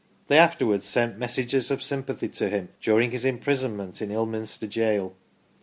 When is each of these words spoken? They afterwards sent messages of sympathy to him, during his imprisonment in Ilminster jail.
They 0.29 0.39
afterwards 0.39 0.87
sent 0.87 1.19
messages 1.19 1.69
of 1.69 1.83
sympathy 1.83 2.27
to 2.29 2.49
him, 2.49 2.69
during 2.81 3.11
his 3.11 3.23
imprisonment 3.23 4.01
in 4.01 4.09
Ilminster 4.09 4.65
jail. 4.65 5.13